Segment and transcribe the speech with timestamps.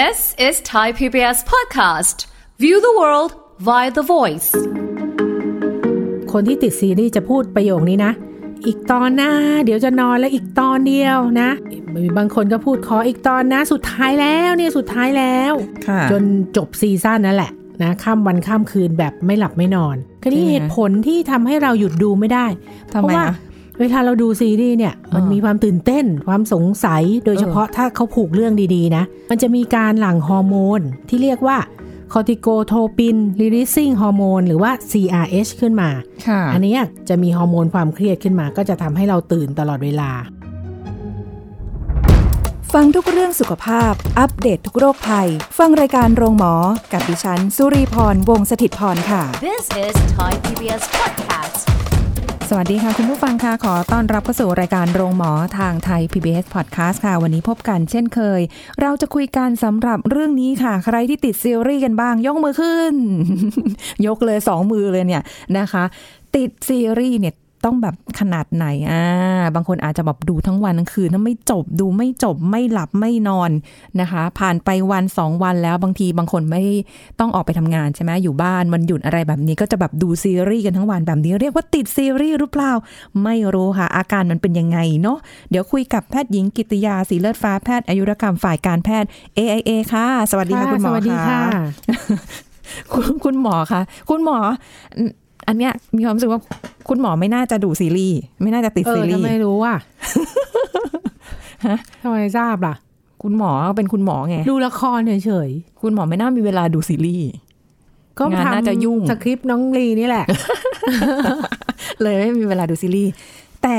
[0.00, 2.16] This is Thai PBS podcast.
[2.62, 3.30] View the world
[3.68, 4.50] via the voice.
[6.32, 8.12] คนที่ติดซีรีส์จะพูดประโยคนี้นะ
[8.66, 9.30] อีกตอนนะ
[9.64, 11.50] เดี๋ยวจะนอนแล้วอีกตอนเดียวนะ
[11.94, 15.54] มีบางคนก็พูดขออีกตอนนะ สุดท้ายแล้วเนี่ยสุดท้ายแล้ว
[15.86, 16.22] ค่ะจน
[16.56, 17.50] จบซีซั่นนั่นแหละ
[17.82, 22.46] นะข้ามวันข้ามคืนแบบไม่หลับไม่นอนคราวนี้ใช่ไหมเหตุผลที่ทำให้เราหยุดดูไม่ได้
[22.92, 23.34] ทำเพไมราะว่าอะ
[23.80, 31.58] เวลาเราดูซีรีส์เนี่ยมันเออมีความตื่นเต้นความสงสัยโดยเฉพาะถ้าเขาผูกเรื่องดีๆนะ มันจะมีการหลั่งฮอร์โมนที่เรียกว่า
[32.12, 35.90] corticotropin releasing hormone หรือว่า CRH ขึ้นมา
[36.26, 40.10] ค่ะอันเนี้ยจะมีฮอร์โมนความเครียดขึ้นมา ก็จะทำให้เราตื่นตลอดเวลา
[42.72, 45.28] ฟังทุกเรื่องสุขภาพ อัปเดตทุกโรคภัย
[45.58, 46.54] ฟังรายการโรงหมอ
[46.92, 51.83] กับดิฉัน สุรีพร วงศิตพรค่ะ This is Thai PBS podcast.
[52.50, 58.40] สวัสดีค่ะ คุณผู้ฟังค่ะ ขอต้อนรับเข้าสู่รายการโรงหมอทางไทย PBS Podcast ค่ะ วันนี้พบกันเช่นเคย
[58.80, 62.94] เราจะคุยกันสำหรับเรื่องนี้ค่ะ ใครที่ติดซีรีส์กันบ้าง ยกมือขึ้น
[64.06, 65.22] ยกเลยสองมือเลยเนี่ย
[65.58, 65.84] นะคะ
[66.36, 67.34] ติดซีรีส์เนี่ย
[67.64, 69.04] ต้องแบบขนาดไหนอ่า
[69.54, 73.50] บางคนอาจจะแบบดูทั้งวันทั้งคืนถ้าไม่จบดูไม่จบไม่หลับไม่นอน
[74.00, 76.62] นะคะ ผ่านไปวันสองวันแล้วบางทีบางคนไม่
[77.20, 82.72] ต้องออกไปทำงานใช่ไหมอยู่บ้านมันหยุดอะไรแบบนี้ก็จะแบบดูซีรีส์กันทั้งวันแบบนี้เรียกว่าติดซีรีส์หรือเปล่า
[83.24, 85.18] ไม่รู้ค่ะ อาการมันเป็นยังไงเนาะ
[85.50, 91.40] เดี๋ยวคุยกับแพทย์หญิงกิติยาสีเลือดฟ้าแพทย์อายุรกรรมฝ่ายการแพทย์ AIA ค่ะ สวัสดีค่ะคุณหมอสวัสดีค่ะ
[92.92, 94.38] คุณคุณหมอคะคุณหมอ
[95.48, 96.40] อันเนี้ยมีความรู้สึกว่า
[96.88, 99.78] คุณหมอไม่น่าจะดูซีรีส์ไม่น่าจะติดเอซีอรีทำส์ไมรู้อะ
[101.66, 102.74] ฮะทำไมทราบล่ะ
[103.22, 105.50] คุณหมอเป็นคุณหมอไง ดูละครเฉย
[105.82, 110.26] คุณหมอไม่น่ามีเวลาดูซีรีส์ๆก็งานทำน่าจะยุ่งสคริปต์น้องลีนี่แหละ
[112.02, 113.12] เลยไม่มีเวลาดูซีรีส์
[113.62, 113.76] แต่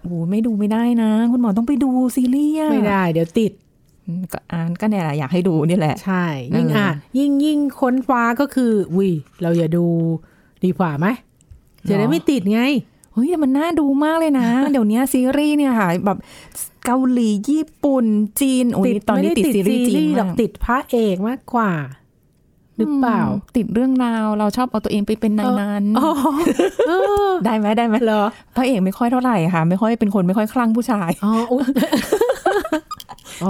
[0.00, 3.52] โอ้ไม่ดูไม่ได้นะ คุณหมอต้องไปดูซีรีส์อะไม่ได้ เดี๋ยวติด
[4.06, 6.24] อืมก็อ่านก็เนี่ยแหละอยากให้ดูนี่แหละ ใช่
[6.56, 9.10] ยิ่งเอออ่อะยิ่งยิ่งค้นฟ้าก็คือวิ
[9.42, 9.86] เราอย่าดู
[10.64, 11.06] ดีกว่าไหม
[11.88, 12.62] จะได้ไม่ติดไง
[13.12, 16.18] เฮ้ยแต่มันน่าดูมากเลยนะ เดี๋ยวนี้ซีรีส์เนี่ยค่ะ แบบ
[16.86, 18.06] เกาหลีญี่ปุ่น
[18.40, 21.72] จีนโอ้ยตอนนี้ไม่ได้ติดซีรีส์จีนหรอกมากติดพระเอกมากกว่า
[22.78, 26.10] หรือเปล่ามติดเรื่องราวเราชอบเอาตัวเองไปเป็นในนั้นอ๋อ
[26.88, 26.92] เอ
[27.28, 28.22] อได้ไหมได้ไหมเหรอ
[28.56, 31.64] พระเอกไม่ค่อยเท่าไหร่ค่ะ ไม่ค่อยเป็นคนไม่ค่อยคลั่งผู้ชายอ๋ออุ๊ย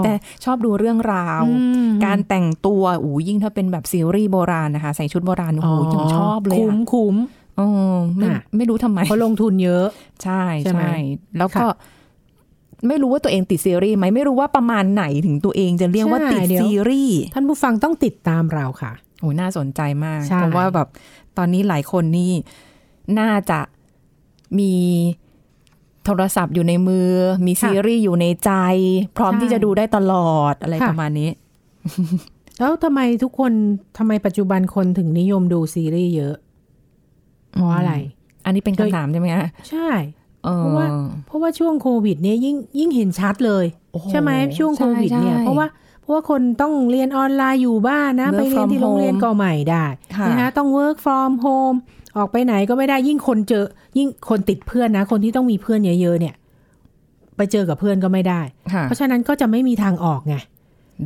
[0.04, 0.14] แต่
[0.44, 7.16] ชอบดูเรื่องราวอืมการแต่งตัวโอ้ยิ่งถ้าเป็นแบบซีรีส์โบราณนะคะ ใส่ชุดโบราณโอ้โหยังชอบเลยคุ้มอะคุ้ม
[7.56, 7.62] เอ
[7.94, 9.86] อไม่อะไม่รู้ทำไมเพราะลงทุนเยอะ
[10.22, 10.96] ใช่ใช่ไหมใช่
[11.38, 12.00] แล้วก็ค่ะ
[12.88, 20.88] ไม่รู้ว่าตัวเองติดซีรีส์ไหมไม่รู้ว่าประมาณไหนถึงตัวเองจะเรียกว่าใช่ติดเดี๋ยวซีรีส์ท่านผู้ฟังต้องติดตามเราค่ะโอ้ยน่าสนใจมากใช่เพราะว่าแบบ
[21.36, 22.32] ตอนนี้หลายคนนี่
[23.20, 23.60] น่าจะ
[24.58, 24.72] มี
[26.04, 27.08] โทรศัพท์อยู่ในมือ
[27.46, 28.50] มีซีรีส์อยู่ในใจ
[29.16, 31.30] พร้อมที่จะดูได้ตลอดอะไรประมาณนี้
[32.58, 33.52] แล้วทำไมทุกคน
[33.98, 36.36] ทำไมปัจจุบันคนถึงนิยมดูซีรีส์เยอะ
[37.52, 37.92] เพราะอะไร
[38.44, 39.90] อันนี้เป็นคำถามใช่ไหมคะใช่
[40.44, 40.86] เออเพราะว่า
[41.26, 45.66] เพราะว่าช่วงโควิดเนี่ยยิ่งยิ่งเห็นชัดเลยโอ้โหใช่ไหมช่วงโควิดใช่เนี่ยใช่เพราะว่า
[46.00, 49.84] เพราะว่าคนต้องเรียนออนไลน์อยู่บ้านนะ Work ไปเรียนที่ from โรงเรียน home ก็ไม่ได้
[50.16, 51.76] ค่ะนะคะต้อง work from home
[52.16, 53.64] ออกไปไหนก็ไม่ได้ยิ่งคนเจอ
[53.98, 56.34] ยิ่งคนติดเพื่อนนะ คนที่ต้องมีเพื่อนเยอะๆเนี่ย
[57.36, 58.40] ไปเจอกับเพื่อนก็ไม่ได้
[58.72, 60.36] ค่ะเพราะฉะนั้นก็จะไม่มีทางออกไง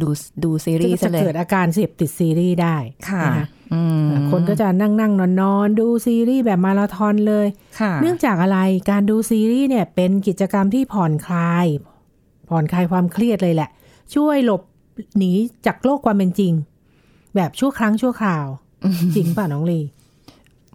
[0.01, 0.09] ดู
[0.45, 2.77] ดูซีรีส์จะซะเลยเกิดอาการเสพติดซีรีส์ได้
[3.09, 7.47] ค่ะนะคะอืมคนก็จะนั่งนั่งนอนนอนๆดูซีรีส์แบบมาราธอนเลย
[7.81, 8.59] ค่ะเนื่องจากอะไร
[8.91, 11.67] การดูซีรีส์เนี่ย เป็นกิจกรรมที่ผ่อนคลาย
[12.49, 13.71] ผ่อนคลายความเครียดเลยแหละ
[14.15, 14.63] ช่วยหลบ
[15.19, 15.33] หนี
[15.67, 16.53] จากโลกความเป็นจริง
[17.37, 18.47] แบบชั่วครั้งชั่วคราว
[19.15, 19.81] จริงป่ะน้องลี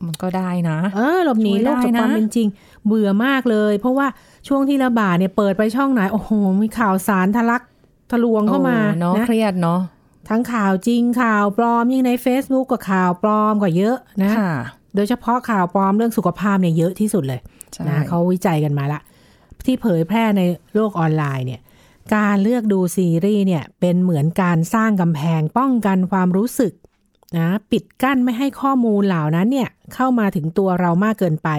[0.08, 2.48] มันก็ได้นะ เออหลบหนีช่วยโลได้กจากนะความเป็นจริง
[2.88, 4.08] เบื่อมากเลย เพราะว่า
[4.48, 6.32] ช่วงที่ระบาดเนี่ยเปิดไปช่องไหน โอ้โห
[6.62, 7.62] มีข่าวสารทะลัก
[8.12, 9.80] ทะลวงเข้ามาโอ้เนาะนะเครียดเนาะ
[10.30, 14.52] ทั้งข่าวจริงข่าวปลอมยิ่งใน Facebook ก็ข่าวปลอมกว่าเยอะนะค่ะ
[14.96, 17.40] โดยเฉพาะข่าวปลอมเรื่องสุขภาพเนี่ยเยอะที่สุดเลย
[17.74, 19.02] ใช่นะเขาวิจัยกันมาละ
[19.66, 20.42] ที่เผยแพร่ใน
[20.76, 21.62] โลกออนไลน์เนี่ย
[22.16, 26.74] การเลือกดูซีรีส์เนี่ยเป็นเหมือนการสร้างกำแพงป้องกันความรู้สึก
[27.38, 31.50] นะปิดกั้นไม่ให้ข้อมูลเหล่านั้นเนี่ยเข้ามาถึงตัวเรามากเกินไป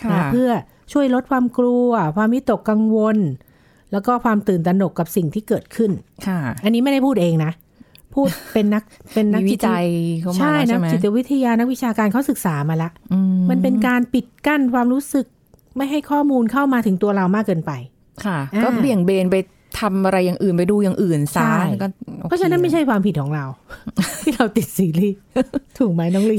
[0.00, 0.50] ค่ะนะเพื่อ
[0.92, 3.16] ช่วยลดความกลัว ความวิตกกังวล
[3.92, 5.90] แล้วก็ความตื่นตระหนกกับสิ่งที่เกิดขึ้น
[6.26, 7.52] ค่ะอันนี้ไม่ได้พูดเองนะ
[8.14, 8.82] พูดเป็นนัก
[9.14, 9.86] เป็นนักมีวิจัย
[10.20, 13.18] เข้ามาใช่แล้วนัใช่ไหมนักจิตวิทยานักวิชาการเขาศึกษามาละอื
[13.50, 15.26] มันเป็นการปิดกั้นความรู้สึก
[15.76, 17.72] ไม่ให้ข้อมูลเข้ามาถึงตัวเรามากเกินไป
[18.24, 19.36] ค่ะอ่าก็เบี่ยงเบนไป
[19.80, 21.86] ทำอะไรอย่างอื่นไปดูอย่างอื่นซะใช่ก็
[22.20, 23.44] โอเคเพราะฉะนั้นไม่ใช่ความผิดของเรา
[24.22, 25.16] ที่เราติดซีรีส์
[25.78, 26.38] ถูกไหมน้องลี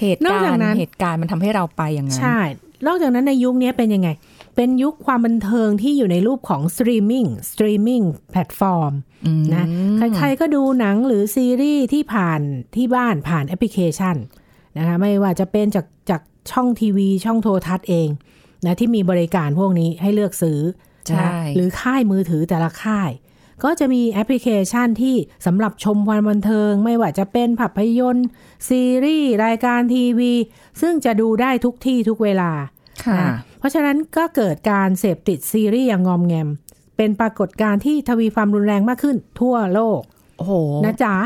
[0.00, 2.38] เหตุการณ์นอกจากนั้นเหตุการณ์มันทำให้เราไปอย่างนั้นใช่
[2.86, 4.08] นอกจากนั้นในยุคนี้เป็นยังไง
[4.56, 8.92] เป็นยุคความบันเทิงที่อยู่ในรูปของสตรีมมิ่งสตรีมมิ่งแพลตฟอร์ม
[9.26, 9.64] อืมนะ
[10.16, 12.40] ใครๆก็ดูหนังหรือซีรีส์ที่ผ่าน
[12.76, 14.16] ที่บ้านผ่านแอปพลิเคชัน
[14.78, 18.08] นะคะไม่ว่าจะเป็นจากจากช่องทีวี ช่องโทรทัศน์เอง
[18.66, 20.85] นะที่มีบริการพวกนี้ให้เลือกซื้อใช่นะคะ
[21.56, 23.10] หรือค่ายมือถือแต่ละค่าย
[23.64, 25.16] ก็จะมีแอปพลิเคชันที่
[25.46, 28.26] สำหรับชมความบันเทิง ไม่ว่าจะเป็นภาพยนตร์
[28.68, 30.32] ซีรีส์รายการทีวี
[30.80, 32.50] ซึ่งจะดูได้ทุกที่ทุกเวลา
[33.04, 36.48] ค่ะนะเพราะฉะนั้นก็เกิดการเสพติดซีรีส์อย่างงอมแงม
[36.96, 40.00] เป็นปรากฏการณ์ที่ทวีความรุนแรงมากขึ้นทั่วโลก
[40.38, 40.52] โอ้โห
[40.84, 41.16] นะจ๊ะ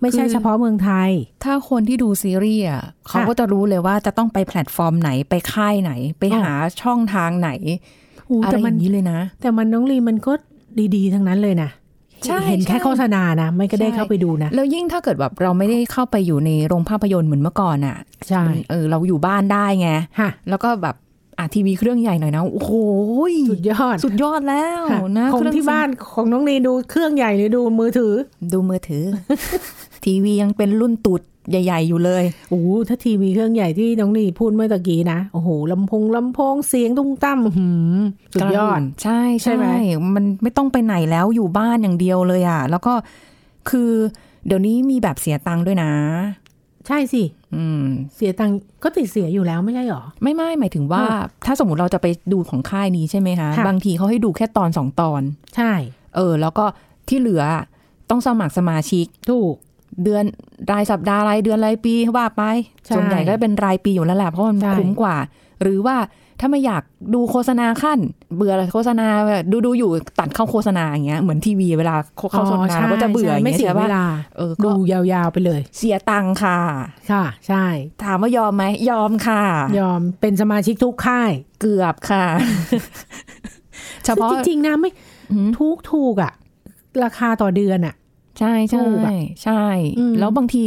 [0.00, 1.10] ไม่ใช่คือเฉพาะเมืองไทย
[1.44, 6.52] ถ้าคนที่ดูซีรีส์อะเขาก็จะรู้เลยว่าจะต้องไปแพลตฟอร์มไหนไปค่ายไหน ไปอ๋อหา
[6.82, 7.50] ช่องทางไหน
[8.07, 10.32] โอ้อะไรแต่อมันย่างนี้เลยนะ แต่มันน้องลีมันก็
[10.94, 11.70] ดีๆ ทั้งนั้นเลยนะ
[12.26, 17.96] ใช่เห็นแค่ใช่โฆษณานะ ไม่ก็ได้ใช่เข้าไปดูนะ แล้วยิ่งถ้าเกิดแบบเราไม่ได้เข้าไปอยู่ในโรงภาพยนตร์เหมือนเมื่อก่อนอะ
[18.28, 20.96] ใช่เออเราอยู่บ้านได้ไงค่ะแล้วก็แบบ
[21.38, 22.72] อะทีวีเครื่องใหญ่หน่อยนะโอ้โห
[23.50, 28.12] สุดยอด สุดยอดแล้วค่ะนะของเครื่ที่บ้านของน้องลีดูเครื่องใหญ่หรือดูมือถือ
[28.52, 29.04] ดูมือถือ
[30.04, 37.98] ทีวียังเป็นรุ่นตุด ใหญ่ ๆ อยู่เลยโอ้โหถ้าทีวีเครื่องใหญ่ที่น้องลีพูดเมื่อตะกี้นะโอ้โหลำโพงลำโพงเสียงตุ้งตั้มหืม
[38.34, 39.66] สุดยอดใช่ใช่ไหม
[40.14, 42.92] มันไม่ต้องไปไหนแล้วอยู่บ้านอย่างเดียวเลยอะ แล้วก็
[43.70, 43.90] คือ
[44.46, 45.90] เดี๋ยวนี้มีแบบเสียตังค์ด้วยนะ
[46.86, 47.22] ใช่สิ
[47.54, 47.82] อืม
[48.14, 55.22] เสียตังค์ก็ติดเสียอยู่แล้วไม่ใช่หรอ ไม่ไม่หมายถึงว่าเออถ้าสมมติเราจะไปดูของค่ายนี้ใช่ไหมคะค่ะบางทีเขาให้ดูแค่ตอนสองตอน
[55.56, 55.72] ใช่
[56.16, 56.64] เออ แล้วก็
[57.08, 57.42] ที่เหลือ
[58.10, 59.54] ต้องสมัครสมาชิกถูก
[60.04, 60.24] เดือน
[60.72, 62.42] รายสัปดาห์รายเดือนรายปีว่าไป
[62.84, 65.16] ใช่ส่วนใหญ่ก็เป็นรายปีอยู่แล้วแหละเพราะมันใช่คุ้มกว่า
[65.62, 65.96] หรือว่า
[66.40, 66.82] ถ้าไม่อยาก
[67.14, 67.98] ดูโฆษณาขั้น
[68.36, 69.06] เบื่อโฆษณา
[69.52, 71.96] ดูดูอยู่ตัดเข้าโฆษณาอย่างเงี้ยเหมือนทีวีเวลา
[72.32, 74.06] เข้าโฆษณาเราก็จะเบื่ออย่างไม่เงี้ยเสียใช่เวปะลา
[74.36, 76.58] เออก็ดูยาวๆไปเลย เสียตังค่ะ
[77.10, 77.64] ค่ะ ใช่
[78.04, 79.42] ถามว่ายอมไหมยอมค่ะ
[79.80, 81.30] ยอมเป็นสมาชิกทุกค่าย
[81.60, 82.24] เกือบค่ะ
[84.04, 84.90] เฉพาะซึ่งจริงๆนะไม่
[85.32, 86.32] อืมทุกถูกอะ
[87.04, 87.94] ราคาต่อเดือนอะ
[88.38, 89.12] ใช่ถูใช่กอะ
[89.44, 89.62] ใช่
[89.98, 90.66] อืมแล้วบางที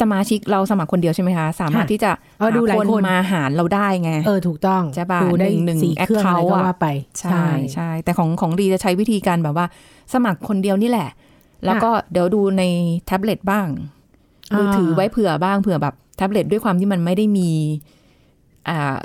[0.00, 6.86] สมาชิกเราสมัครคนเดียวใช่ไหมคะ สามารถค่ะที่จะเออดูหลายคนมาหารเราได้ไง เออถูกต้องใช่ป่ะดูได้หนึ่งสี่หนึ่งเครื่องอะไร account ก็อะว่าไป
[7.20, 7.44] ใช่
[7.74, 9.66] ใช่แต่ของของดีจะใช้วิธีการแบบว่า
[10.14, 11.10] สมัครคนเดียวนี่แหละ
[11.64, 12.62] แล้วก็เดี๋ยวดูใน
[13.06, 13.66] แท็บเล็ตบ้าง
[14.56, 17.50] มือถือไว้เผื่อบ้างเผื่อแบบแท็บเล็ตด้วยความที่มันไม่ได้มี
[18.68, 18.96] อ่า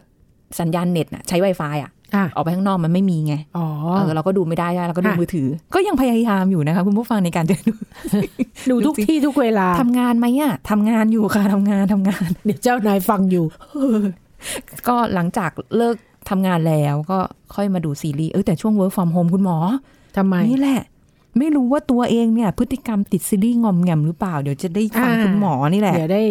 [0.60, 7.74] สัญญาณเน็ตน่ะ ใช้ Wi-Fi อะ อะออกไปข้างนอกมันไม่มีไงอ๋อเออเราก็ดูไม่ได้เราก็ดูค่ะมือถือ ก็ยังพยายามอยู่นะคะคุณผู้ฟังในการจะดู
[8.69, 13.46] ดูทุกที่ทุกเวลาทำงานไหมอะทำงานอยู่ค่ะทำงานทำงาน เดี๋ยวเจ้านายฟังอยู่
[14.88, 15.96] ก็หลังจากเลิก
[16.30, 17.19] ทำงานแล้วก็
[17.56, 19.58] ค่อยมาดูซีรีส์เออแต่ช่วง work from home คุณหมอ
[20.18, 20.81] ทำไมนี่แหละ
[21.38, 26.24] ไม่รู้ว่าตัวเองเนี่ย พฤติกรรมติดซีรีส์งอมแงมหรือเปล่า เดี๋ยวจะได้ฟังอ่าคุณหมอนี่แหละ เดี๋ยวได้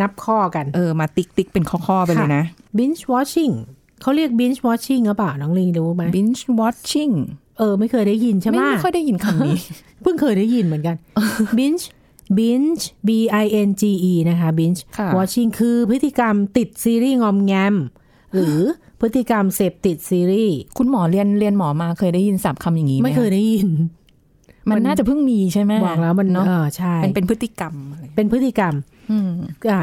[0.00, 2.44] นับข้อกัน เออ มาติ๊กติ๊กเป็นข้อ ๆ ไปเลยนะ
[2.76, 3.54] binge watching
[4.02, 7.14] เขาเรียก binge watching หรือเปล่าน้องลีรู้ไหม binge watching
[7.58, 9.56] เออ ไม่เคยได้ยินใช่ไหมไม่ไม่ค่อยได้ยินคำนี้
[10.02, 10.96] เพิ่งเคยได้ยินเหมือนกัน
[11.58, 11.84] binge
[12.38, 13.10] binge b
[13.42, 17.74] i n g e นะคะ binge ค่ะ watching คือพฤติกรรมติดซีรีส์งอมแงม
[18.34, 18.58] หรือ
[19.00, 23.68] พฤติกรรมเสพติดซีรีส์คุณหมอเรียนเรียนหมอมาเคยได้ยินศัพท์คำอย่างนี้หไม่เคยได้ยิน
[24.70, 28.74] มันน่าจะเพิ่งมีใช่ไหมบอกแล้วมันเนาะเออใช่เป็นเป็นพฤติกรรมอะไรเป็นพฤติกรรม
[29.10, 29.30] อืม
[29.70, 29.82] อะ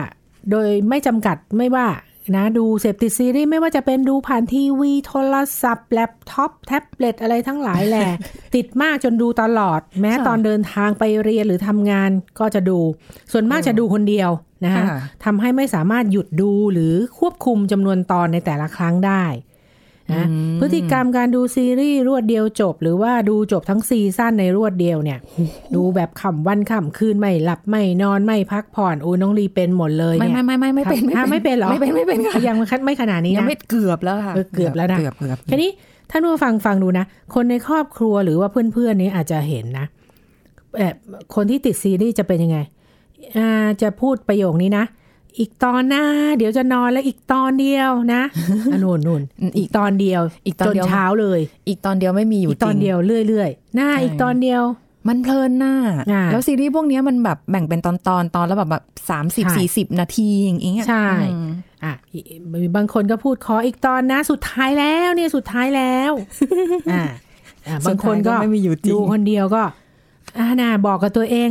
[0.51, 1.87] โดยไม่จำกัดไม่ว่า
[2.35, 8.09] นะดูเสพติดซีรีส์ไม่ว่าจะเป็นดูผ่านทีวี โทรศัพท์ แล็ปท็อป แท็บเล็ตอะไรทั้งหลายแหละ
[8.55, 12.79] ติดมากจนดูตลอด แม้ค่ะตอนเดินทางไปเรียนหรือทำงานก็จะดู
[13.31, 14.29] ส่วนมากจะดูคนเดียว
[14.65, 19.23] นะคะค่ะทำให้ไม่สามารถหยุดดูหรือควบคุมจำนวนตอนในแต่ละครั้งได้
[20.11, 20.25] นะ
[20.59, 25.19] พฤติกรรมการดูซีรีส์รวดเดียวจบ หรือว่าดูจบทั้งซีซั่นในรวดเดียวเนี่ย
[25.75, 32.55] ดูแบบขำวันขำคืนไม่หลับไม่นอนไม่พักผ่อนอูน้องลีเป็นหมดเลยไม่เนี่ยไม่ไม่ไม่ไม่เป็นอะไม่เป็นเหรอไม่เป็นไม่เป็นค่ะยัง
[32.85, 35.69] ไม่ขนาดนี้ยังนะไม่เกือบแล้วค่ะเออเกือบแล้วนะเกือบเกือบทีนี้
[36.11, 39.85] ท่านผู้ฟังฟังดูนะ คนในครอบครัวหรือว่าเพื่อนๆนี้อาจจะเห็นนะ
[40.77, 40.95] แบบ
[41.35, 42.57] คนที่ติดซีรีส์จะเป็นยังไง
[43.37, 43.49] อ่า
[43.81, 44.85] จะพูดประโยคนี้นะ
[45.39, 46.03] อีกตอนหน้า
[46.37, 48.23] เดี๋ยวจะนอนแล้วอีกตอนเดียวนะ
[48.71, 49.21] อะนู่นนู่น
[49.57, 52.97] อีกตอนเดียว อีกตอนจนเดียวเช้าเลย อีกตอนเดียวไม่มีอยู่อีกตอนจริงเดียว
[53.27, 54.63] เรื่อยๆหน้าใช่อีกตอนเดียว
[55.07, 55.75] มันเพลินน่ะ
[56.11, 61.49] อ่าแล้วซีรีส์พวกเนี้ยมันแบบแบ่งเป็นตอนตอนๆตอนแล้วแบบแบบสามสิบใช่สี่สิบนาทีอย่างเงี้ยใช่อืม
[61.83, 62.19] อะอี
[62.51, 66.11] มีบางคนก็พูดขออีกตอนนะ สุดท้ายแล้วเนี่ยสุดท้ายแล้ว
[66.91, 67.03] อ่า
[67.67, 69.63] อะบางคนก็สุดท้ายไม่มีอยู่จริงดูคนเดียวก็
[70.37, 71.49] อ่าน่ะบอกกับตัวเอง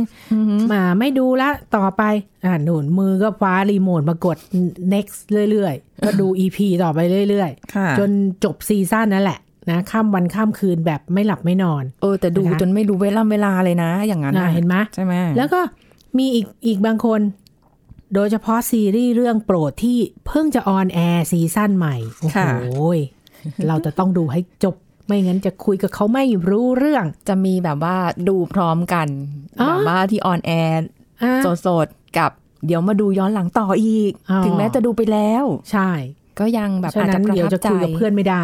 [0.71, 2.03] มาไม่ดูละต่อไป
[2.45, 4.37] อ่าหนุนมือก็คว้ารีโมทมากด
[4.93, 5.17] next
[5.51, 6.99] เรื่อยๆ ก็ดู EP ต่อไป
[7.29, 8.09] เรื่อยค่ะๆจน
[8.43, 15.61] จบซีซั่นนั่นแหละนะข้ามวันข้ามคืนแบบไม่หลับไม่นอน เออ แต่ดูนะคะจนไม่รู้เวลาเวลาเลยนะ อย่างนั้นอะน่ะเห็นไหมใช่ไหมแล้วก็
[16.17, 17.21] มีอีกอีกบางคน
[18.15, 19.97] โดยเฉพาะซีรีส์เรื่องโปรดที่
[20.27, 22.39] เพิ่งจะออนแอร์ซีซั่นใหม่ โอ้โห
[23.67, 24.75] เราจะต้องดูให้จบ
[25.07, 27.97] ไม่งั้นจะคุยกับเขาไม่รู้เรื่อง จะมีแบบว่า
[28.29, 29.07] ดูพร้อมกัน
[29.61, 30.87] อ๋อแบบว่าที่ออนแอร์
[31.21, 31.33] อะ
[31.67, 32.31] สดๆกับ
[32.65, 35.89] เดี๋ยวมาดูย้อนหลังต่ออีกอ๋อถึงแม้จะดูไปแล้ว ใช่
[36.39, 38.43] ก็ยังแบบฉะอาจนั้จะนประเดี๋ยวทับจะใจคุยกับเพื่อนไม่ได้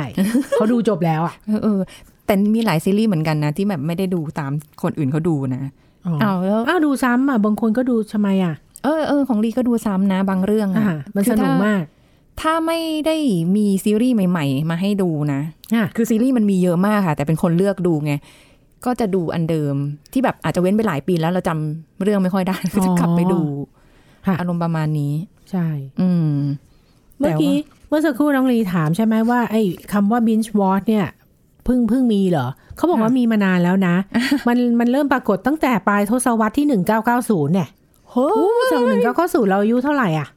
[0.51, 1.79] เขาดูจบแล้วอะเออเออ
[2.25, 4.51] แต่มีหลายซีรีส์เหมือนกันนะ ที่แบบไม่ได้ดูตาม
[4.83, 5.63] คนอื่นเขาดูนะ
[6.05, 11.83] อ๋ออ้าวแล้วอ้าวดูซ้ำอะบางคนก็ดูทำไมอะเออเออของลีก็ดูซ้ำนะบางเรื่องอ่าอะมันคืสอนุกถ้มาก
[12.41, 13.15] ถ้าไม่ได้
[13.55, 15.41] มีซีรีส์ใหม่ ๆ มาให้ดูนะ
[15.75, 18.13] อะคือซีรีส์มันมีเยอะมากค่ะ แต่เป็นคนเลือกดูไง
[18.85, 19.75] ก็จะดูอันเดิม
[20.13, 23.39] ที่แบบอาจจะเว้นไปหลายปีแล้วเราจำเรื่องไม่ค่อยได้ก็จะกลับไปดู
[24.27, 25.13] ค่ะอารมณ์ประมาณนี้
[25.51, 25.67] ใช่
[26.01, 26.35] อืม
[27.19, 27.55] เมื่อกี้
[27.87, 29.61] เมื่อสักครู่น้องลีถามใช่ไหมว่า ไอ้
[29.93, 31.07] คำว่า binge watch เนี่ย
[31.65, 33.95] เพิ่งเพิ่งมีเหรอเขาบอกว่ามีมานานแล้วนะ
[34.47, 37.69] มันมันเริ่มปรากฏตั้งแต่ปลายทศวรรษที่หนึ่งเก้าเก้าศูนย์เนี่ย
[38.09, 38.27] โอ้
[38.71, 40.27] สองหนึ่งเก้าเก้าศูนย์เราอายุเท่าไหร่อะ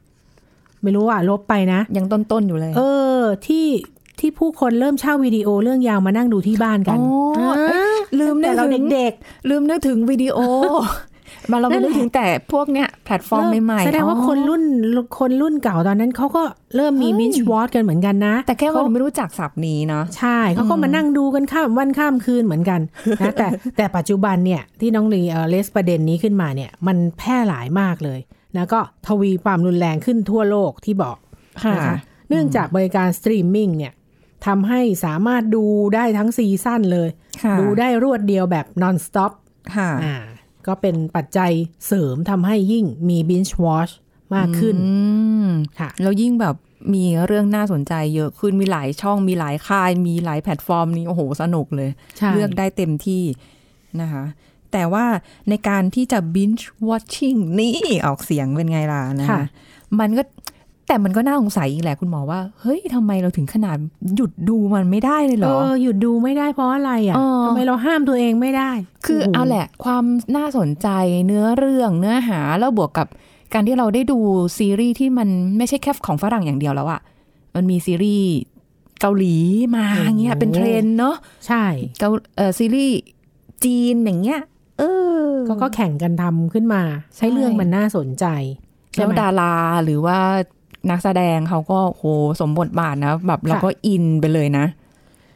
[0.83, 2.81] ไม่รู้อะลบไปนะ ยังต้นๆอยู่เลย เอ
[3.19, 3.67] อ ที่
[4.19, 9.13] ที่ผู้คนเริ่มเช่าวิดีโอเรื่องยาวมานั่งดูที่บ้านกันอ๋อเอ๊ะลืมนึแต่กเราถึงเด็ก
[9.49, 10.37] ลืมนึกถึงวิดีโอ
[11.51, 14.63] มาเรานั่ไม่นแหนึละกถึงแต่พวกเนี้ยแพลตฟอร์มๆใหม่ๆแสดงว่าอ๋อคนรุ่น
[15.19, 16.43] คนรุ่นเก่าตอนนั้นเขาก็
[16.75, 22.79] เริ่มมีเฮ้ย binge watch กันเหมือนกันนะ แต่แค่ว่าเขาเราไม่รู้จักศัพท์นี้เนาะใช่เขาก็มานั่งดูกันข้ามวันข้ามคืนเหมือนกัน
[23.21, 23.47] นะแต่
[23.77, 28.19] แต่ปัจจุบันเนี่ยที่น้องลีเออ raise ประเด็นนี้ขึ้นมาเนี่ย มันแพร่หลายมากเลย
[28.57, 31.17] นะก็ทวีความรุนแรงขึ้นทั่วโลกที่บอก
[31.63, 31.97] ค่ะนะคะ
[32.29, 33.93] เนื่องจากบริการสตรีมมิ่งเนี่ย
[34.45, 37.09] ทำให้สามารถดูได้ทั้งซีซั่นเลย
[37.43, 39.31] ค่ะดูได้รวดเดียวแบบ non stop
[39.75, 40.15] ค่ะอ่า
[40.67, 41.51] ก็เป็นปัจจัย
[41.87, 43.93] เสริมทำให้ยิ่งมี binge watch
[44.35, 44.95] มากขึ้นอื
[45.47, 46.55] มค่ะแล้วยิ่งแบบ
[46.93, 53.23] มีเรื่องน่าสนใจเยอะขึ้นมีหลายช่องมีหลายค่าย มีหลายแพลตฟอร์มนี้โอ้โหสนุกเลยใช่เลือกได้เต็มที่
[54.01, 54.23] นะคะ
[54.73, 55.05] แต่ว่า
[55.49, 57.73] ในการที่จะ binge watching นี่
[58.05, 59.41] ออกเสียงเป็นไงล่ะนะค่ะ
[59.99, 60.23] มันก็
[60.87, 63.77] แต่มันก็น่าสงสัยอีกแหละคุณหมอว่า เฮ้ยทำไมเราถึงขนาด
[64.15, 68.71] หยุดดูมันไม่ได้เลยเหรเอออหยุดดูไม่ได้เพราะอะไรอะเออทำไมเราห้ามตัวเองไม่ได้
[69.05, 70.03] คือโโเอาแหละ ความ
[70.37, 70.87] น่าสนใจ
[71.25, 73.07] เนื้อเรื่องเนื้อหาแล้วบวกกับ
[73.53, 74.19] การที่เราได้ดู
[74.57, 77.01] ซีรีส์ที่มันไม่ใช่แค่ของฝรั่งอย่างเดียวแล้วอะ
[77.55, 78.31] มันมีซีรีส์
[78.99, 79.35] เกาหลี
[79.75, 81.15] มาโอ้โหอย่างเงี้ยเป็นเทรนด์เนาะ
[81.47, 81.63] ใช่
[81.99, 82.95] เกาเออซีรีส์
[83.63, 84.39] จีนอย่างเงี้ย
[84.83, 84.89] เอ
[85.27, 86.81] อก็ก็แข่งกันทำขึ้นมา
[87.15, 88.25] ใช่ให้เรื่องมันน่าสนใจ
[88.91, 90.17] ใช่แล้วไหมดาราหรือว่า
[90.89, 92.03] นักแสดงเขาก็โห
[92.39, 94.65] สมบทบาทนะแบบเราก็อินไปเลยนะ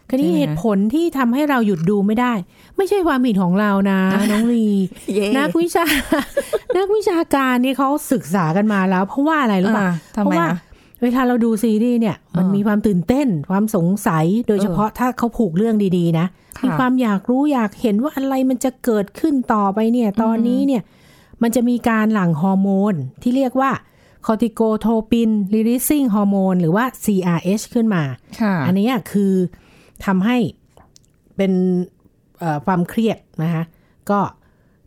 [0.09, 2.33] คราวนี้ใช่ไหมเหตุผลที่ทำให้เราหยุดดูไม่ได้
[2.77, 3.99] ไม่ใช่ความผิดของเรานะ
[4.31, 4.67] น้องลี
[5.15, 5.85] เย้นักวิชา
[6.77, 10.57] นักวิชาการนี่เขาศึกษากันมาแล้ว เพราะว่าอะไรรู้ป่ะอ่าทำเพไมราะว่าอะ
[11.01, 16.27] เวลาเราดูซีรีส์เนี่ย มันเออมีความตื่นเต้น ความสงสัย โดยเฉพาะถ้าเขาผูกเรื่องดีๆนะ
[16.57, 20.81] ค่ะมีความอยากรู้อยากเห็นว่าอะไรมันจะเกิดขึ้นต่อไปเนี่ย ตอนนี้เนี่ย
[21.41, 23.71] มันจะมีการหลั่งฮอร์โมนที่เรียกว่า
[24.25, 28.03] คอร์ติโกโทปินรีลิซิ่งฮอร์โมนหรือว่า CRH ขึ้นมา
[28.41, 29.33] ค่ะอันนี้อะคือ
[30.05, 30.37] ทำให้
[31.35, 31.51] เป็น
[32.39, 33.63] เอ่อความเครียดนะคะ
[34.11, 34.19] ก็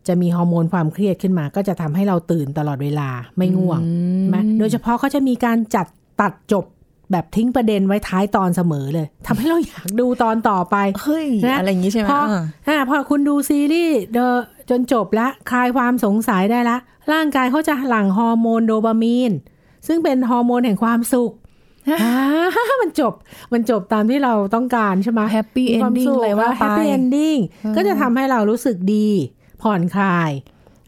[0.07, 3.81] จะมีฮอร์โมนความเครียดขึ้นมา ก็จะทำให้เราตื่นตลอดเวลาไม่ง่วง
[4.19, 5.87] ใช่ไหมโดยเฉพาะเขาจะมีการจัด
[6.21, 6.65] ตัดจบ
[7.13, 14.27] แบบทิ้งประเด็นไว้ท้ายตอนเสมอเลยทำให้เราอยากดูตอนต่อไปเฮ้ยนะอะไรอย่างงี้ใช่ไหมพออ่าอ่าพอคุณดูซีรีส์เดอ
[14.71, 16.77] จนจบละคลายความสงสัยได้ละ
[17.13, 19.33] ร่างกายเขาจะหลั่งฮอร์โมนโดปามีน
[19.87, 21.33] ซึ่งเป็นฮอร์โมนแห่งความสุข
[21.89, 23.13] อ่ามันจบ
[23.53, 29.09] มันจบตามที่เราต้องการใช่ไหม happy ending เลยว่าไป happy ending เออก็จะทำให้เรารู้สึกดี
[29.63, 30.31] ผ่อนคลาย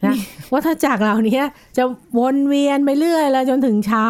[0.05, 0.15] นะ
[0.51, 1.45] ว่าถ้าจากเราเนี้ย
[1.77, 1.83] จะ
[2.19, 4.09] วนเวียนไปเรื่อยแล้วจนถึงเช้า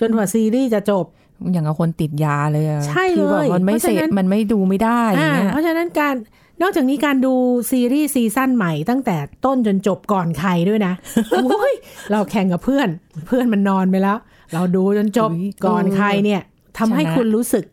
[0.00, 1.04] จนกว่าซีรีส์จะจบ
[1.52, 6.14] อย่างกับคนติดยาเลยอะใช่คือแบบเลยมันไม่เพราะเสฉะพนั้นมันไม่ดูไม่ได้อย่างอ่าเงี้ยเพราะฉะนั้นการ
[6.62, 7.34] นอกจากนี้การดู
[7.70, 10.92] ซีรีส์ซีซั่นใหม่ตั้งแต่ต้นจนจบก่อนใครด้วยนะ
[11.32, 11.74] โอ้ย
[12.10, 12.88] เราแข่งกับเพื่อน
[13.26, 14.18] เพื่อนมันนอนไปแล้ว
[14.54, 16.42] เราดูจนจบอุ๊ยก่อนเออใครเนี่ย
[16.78, 17.64] ทำให้ชนะคุณรู้สึก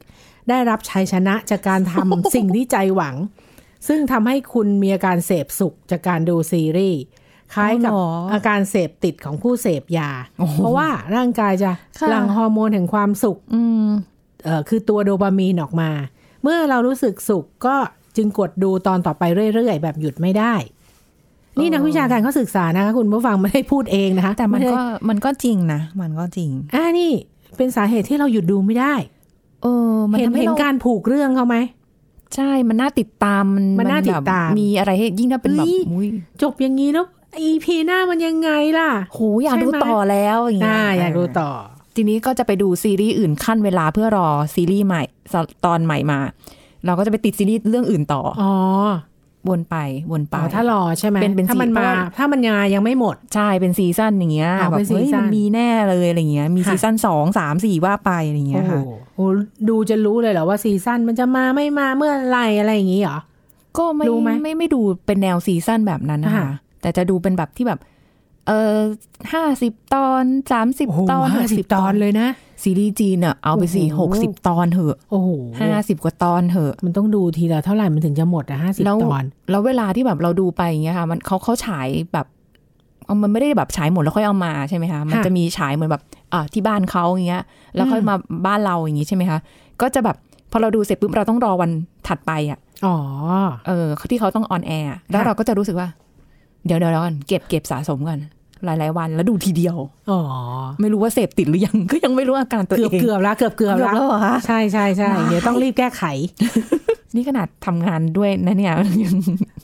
[0.49, 3.15] ได้รับชัยชนะจากการทำสิ่งที่ใจหวัง
[3.87, 6.99] ซึ่งทำให้คุณมีอาการเสพสุขจากการดูซีรีส์
[7.53, 13.87] คล้ายกับอ๋อเหรออาการเสพติดของผู้เสพยาโอ้โหเพราะว่าร่างกายจะค่ะหลั่งฮอร์โมนแห่งความสุขอืม
[14.43, 15.89] เอ่อคือตัวโดปามีนออกมา
[16.43, 17.75] เมื่อเรารู้สึกสุขก็
[18.17, 20.53] จึงกดดูตอนต่อไปเรื่อยๆ แบบหยุดไม่ได้
[21.59, 27.11] นี่นักวิชาการเขาศึกษานะคะ คุณผู้ฟังไม่ได้พูดเองนะคะ แต่มันไได้ก็มันก็จริงนะ มันก็จริง อ่านี่
[27.57, 28.93] เป็นสาเหตุที่เราหยุดดูไม่ได้
[29.63, 31.57] เออมันเห็นทำให้เห็นเราการผูกเรื่องเขาไหม
[32.35, 36.07] ใช่ มันน่าติดตาม มันมันน่าติดแบบตาม มีอะไรให้ยิ่งถ้าเป็นแบบเฮ้ยอุ้ย
[36.41, 37.05] จบอย่างนี้แล้ว
[37.39, 41.51] EP หน้ามันยังไงล่ะโหอยากใช่ดูไหมต่อแล้วอย่างเงี้ยอ่าอยากดูต่อ
[41.95, 45.03] ทีนี้ก็จะไปดูซีรีส์อื่นคั่นเวลาเพื่อรอซีรีส์ใหม่
[45.65, 46.19] ตอนใหม่มา
[46.85, 48.53] เราก็จะไปติดซีรีส์เรื่องอื่นต่ออ๋อ
[49.49, 49.75] วนไป
[50.11, 58.81] วนไปอ๋อถ้ารอใช่ไหมเป็นเป็นถ้ามันสีเพมาราะว่าถ้ามันมายังไม่หมด ใช่เป็น season อย่างเงี้ยอ๋อแบบเป็น season เฮ้ยมันมีแน่เลยอะไรเงี้ยมีค่ะ season สองสามสี่ว่าไปอะไรเงี้โอ้โหค่ะ
[59.15, 59.25] โอ้
[59.69, 63.17] ดูจะรู้เลยเหรอว่า season มันจะมาไม่มาเมื่อไหรอะไรอย่างงี้เหรอ
[63.77, 66.47] ก็ไม่รู้ไหมไม่ไม่ดูเป็นแนว season แบบนั้นนะคะอ่า
[66.81, 67.79] แต่จะดูเป็นแบบที่แบบ
[68.47, 68.77] เออ
[69.33, 72.27] ห้าสิบตอนสามสิบโอ้โหตอนห้าสิบ60ตอนเลยนะ
[72.63, 75.29] ซีรีส์จีนอะเอาไปสี่โอ้โหหกสิบตอนเถอะโอ้โห
[75.61, 82.27] ห้าสิบกว่าตอนเถอะ มันต้องดูทีละเท่าไหร่มันถึงจะหมดอะห้าสิบตอน แล้วแล้วเวลาที่แบบเราดูไปอย่างเงี้ยค่ะ มันเขาเขาฉายแบบ
[83.05, 87.43] เอามันไม่ได้แบบฉายหมดแล้วค่อยเอามาใช่ไหมคะ มันจะมีฉายเหมือนแบบอ่าที่บ้านเขาอย่างเงี้ย
[87.75, 88.15] แล้วค่อยมา
[88.47, 89.39] บ้านเราอย่างงี้ใช่ไหมคะ
[89.81, 90.17] ก็จะแบบ
[90.51, 91.71] พอเราดูเสร็จปุ๊บเราต้องรอวัน
[92.07, 92.97] ถัดไปอะ อ๋อ
[93.67, 95.87] เออที่เขาต้อง on air แล้วค่ะเราก็จะรู้สึกว่า
[96.65, 98.19] เดี๋ยวเดี๋ยวก่อนเก็บเก็บสะสมกัน
[98.65, 99.75] หลายๆวันแล้วดูทีเดียว
[100.11, 100.19] อ๋อ
[100.81, 106.03] ไม่รู้ว่าเสพติดหรือยังก็ยังไม่รู้อาการตัวเกืเออบงเกือบแล้วเกือบเกือบเกือบแล้วแล้วเหรอคะใช่ใช่ใช่เดี๋ยวต้องรีบแก้ไข
[107.15, 109.13] นี่ขนาดทำงานด้วยนะเนี่ยยัง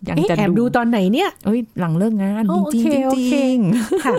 [0.09, 4.13] ยังเอ๊ะจะแอบดูตอนไหนเนี่ยเอ้ยหลังเลิกงานโอ้จริงๆโอเคจริงโอเคๆค่ะ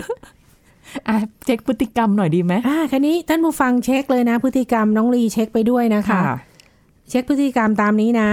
[1.07, 6.19] อะเช็คพฤติกรรมหน่อยดีไหมอ่าคันนี้ท่านผู้ฟังเช็คเลยนะ พฤติกรรมน้องลีเช็คไปด้วยนะคะ
[7.09, 8.29] เช็คพฤติกรรมตามนี้นะ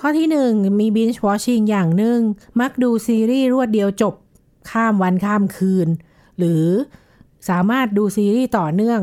[0.00, 2.18] ข้อที่หนึ่งมี binge watching อย่างหนึ่ง
[2.60, 4.14] มักดูซีรีส์รวดเดียวจบ
[4.70, 5.88] ข้ามวันข้ามคืน
[6.38, 6.64] หรือ
[7.48, 9.00] สามารถดูซีรีส์ต่อเนื่อง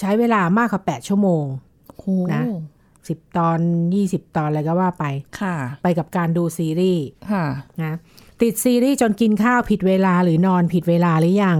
[0.00, 1.44] ใช้เวลามากกว่า 8 ชั่วโมง
[1.86, 2.42] โอ้โหนะ
[2.90, 3.58] 10ตอน
[3.98, 5.04] 20ตอนอะไรก็ว่าไป
[5.40, 7.44] ค่ะ ไปกับการดูซีรีส์ค่ะ
[7.82, 7.94] นะ
[8.42, 11.58] ติดซีรีส์จนกินข้าวผิดเวลาหรือนอนผิดเวลาหรือยัง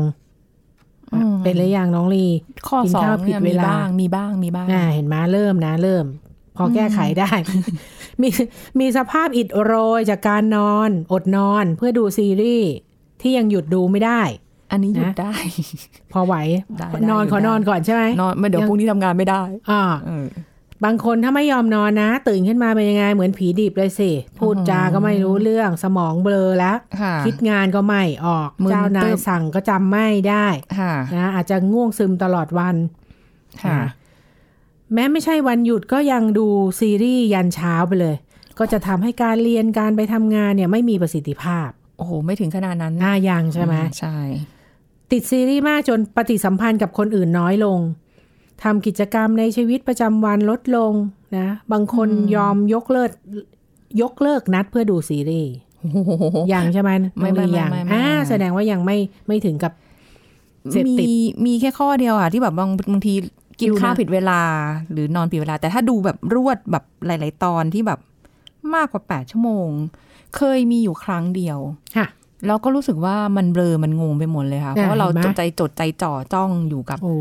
[1.14, 2.26] อืมเป็นหรือยังน้องลี
[2.68, 6.04] ข้อกินสองข้าวผิดเนี่ยเวมีลาบ้างมีบ้างมีบ้างอ่าเห็นไหมเริ่มนะ เริ่ม
[6.56, 7.30] พอแก้ไขได้
[8.22, 8.28] มี
[8.80, 12.70] มีสภาพอิดโรยจากการนอน อดนอนเพื่อดูซีรีส์
[13.20, 14.22] ที่ยังหยุดดูไม่ได้
[14.70, 15.34] อันนี้หยุดนะได้
[16.12, 16.34] พอไหว
[16.78, 20.26] ได้นอนได้ขอนอนได้ก่อนใช่ไหมนอนไม่เดี๋ยวยังพรุ่งนี้ทำงานไม่ได้อ่าเออ
[20.84, 30.46] บางคนถ้าไม่ยอมนอนนะ ตื่นขึ้นมาเป็นยังไงเหมือนผีดิบเลยสิ พูดจาก็ไม่รู้เรื่องสมองเบลอแล้วค่ะคิดงานก็ไม่ออกมึนเจ้านายตึ๊บสั่งก็จำไม่ได้
[30.78, 32.76] ค่ะนะอาจจะง่วงซึมตลอดวัน
[33.64, 33.88] ค่ะนะ
[34.94, 36.46] แม้ไม่ใช่วันหยุดก็ยังดู
[36.80, 38.16] ซีรีส์ยันเช้าไปเลย
[38.58, 44.18] ก็จะทำให้การเรียนการไปทำงานเนี่ยไม่มีประสิทธิภาพ โอ้โห ไม่ถึงขนาดนั้นน่ายังใช่ไหมใช่
[45.12, 47.78] ติดซีรีส์มากจนปฏิสัมพันธ์กับคนอื่นน้อยลง
[48.62, 50.92] ทำกิจกรรมในชีวิตประจำวันลดลง
[51.38, 53.10] นะ บางคนยอมยกเลิก
[54.02, 56.10] ยกเลิกนัดเพื่อดูซีรีส์โอ้โห
[56.52, 59.72] ยังใช่ไหมไม่น้องลีไม่ยังไม่ไม่อ่าไม่แสดงว่ายังไม่ไม่ถึงกับ
[60.72, 61.08] เสพมีติด
[61.46, 63.14] มีแค่ข้อเดียวอะที่แบบบางบางที
[63.60, 64.40] กินดูนะข้าวผิดเวลา
[64.92, 68.00] หรือนอนผิดเวลา แต่ถ้าดูแบบรวดแบบหลาย ๆ ตอนที่แบบ
[68.74, 69.68] มากกว่าแปดชั่วโมง
[70.36, 71.58] เคยมีอยู่ครั้งเดียว
[71.96, 72.06] ค่ะ
[72.46, 77.16] แล้วก็รู้สึกว่ามันเบลอ มันงงไปหมดเลยค่ะ เพราะว่าเราเห็นไหมจดใจจดใจจ่อจ้องอยู่กับโอ้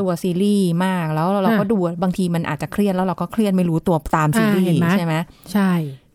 [0.00, 5.14] ตัวซีรีส์มาก แล้วเราก็อะดูบางทีมันอาจจะเครียดแล้วเราก็เครียดไม่รู้ตัวตามซีรีอ่าเห็นส์ไหมใช่ไหม
[5.52, 5.70] ใช่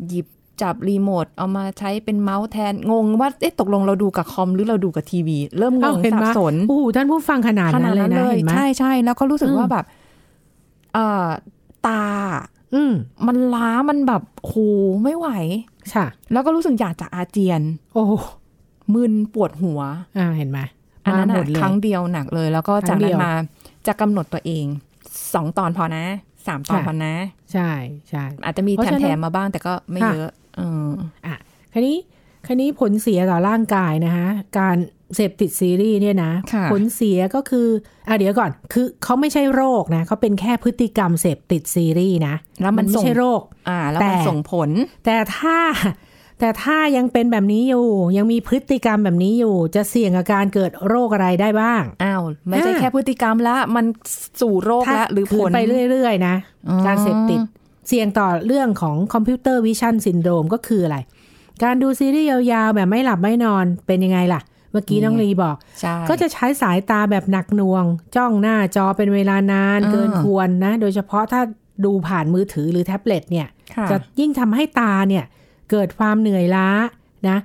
[0.07, 0.27] หยิบ
[0.62, 9.86] จับรีโมทเอามาใช้เป็นเมาส์แทน งงว่าเอ๊ะตกลงเราดูกับคอมหรือเราดูกับทีวี เริ่มงเอ้างเห็นสัไหมบสนโอ้โหท่านผู้ฟังขนาดขนั้นาดนเลยนั้นนะเลยเห็นไหมใช่ใช่แล้วก็รู้สึกอืมว่าแบบ
[10.93, 11.28] เอ่อ
[11.88, 12.04] ตา
[12.74, 12.93] อืม
[13.28, 14.54] มันล้ามันแบบโห
[15.04, 15.28] ไม่ไหว
[15.93, 17.62] ค่ะ แล้วก็รู้สึกอยากจะอาเจียน
[17.93, 18.04] โอ้
[18.93, 19.82] มึนปวดหัว
[20.17, 20.60] อ่าเห็นไหม
[21.06, 23.32] อันนั้นมาหมอะดเลยครั้งเดียวหนักเลย แล้วก็ครั้จากงเดีนั้นยวมา
[23.88, 24.65] จะกำหนดตัวเอง
[25.34, 26.06] สองตอนพอนะ
[26.47, 27.15] สามตอนค่ะพอนะ
[27.54, 27.71] ใช่
[28.10, 30.89] ใช่อาจจะมีเพราะแถฉะมนั้นแถมมาบ้างแต่ก็ไม่ค่ะเยอะเออ
[31.25, 31.36] อะ
[31.73, 31.97] คันนี้
[32.47, 34.27] คันนี้ผลเสียต่อร่างกายนะคะ
[34.60, 34.77] การ
[35.15, 37.67] เสพติดซีรีส์เนี่ยนะค่ะผลเสียก็คือ
[38.08, 44.69] อะเดี๋ยวก่อน คือเขาไม่ใช่โรคนะเขาเป็นแค่พฤติกรรมเสพติดซีรีส์นะแล้วมันไม่ส่งใช่โรค อ่า แล้วมันแต่ส่งผล
[45.06, 45.58] แต่ถ้า
[46.41, 53.86] แต่ถ้ายังเป็นแบบนี้อยู่ ยังมีพฤติกรรมแบบนี้อยู่ จะเสี่ยงกับการเกิดโรคอะไรได้บ้างอ้าวไม่ใช่แค่พฤติกรรมละ อ่ามัน
[54.41, 55.60] สู่โรคละหรือผลถ้าคืนไป
[55.91, 56.36] เรื่อยๆนะ
[56.69, 57.39] อ๋อการเสพติด
[57.88, 60.97] เสี่ยงต่อเรื่องของ computer vision syndrome ก็คืออะไร
[61.63, 71.41] การดูซีรีส์ยาวๆ แบบไม่หลับไม่นอนเป็นยังไงล่ะ เมื่อกี้น้องลีบอกใช่ก็จะใช้สายตาแบบหนักหน่วง จ้องหน้าจอเป็นเวลานานอ่าเกินควรนะ โดยเฉพาะถ้า
[71.86, 75.25] ดูผ่านมือถือหรือแท็บเล็ตเนี่ยค่ะจะยิ่งทำให้ตาเนี่ย
[75.71, 76.69] เกิดความเหนื่อยล้า
[77.27, 77.38] นะ